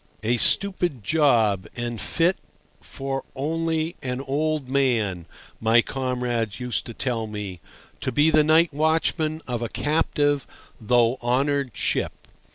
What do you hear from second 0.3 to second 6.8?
stupid job, and fit only for an old man, my comrades